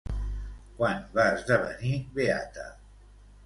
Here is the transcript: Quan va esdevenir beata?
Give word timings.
Quan 0.79 1.03
va 1.19 1.27
esdevenir 1.35 1.95
beata? 2.19 2.69